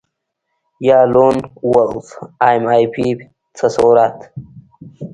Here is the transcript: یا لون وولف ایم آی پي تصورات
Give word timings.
یا 0.87 0.99
لون 1.13 1.35
وولف 1.71 2.07
ایم 2.47 2.63
آی 2.73 2.83
پي 2.93 3.05
تصورات 3.57 4.17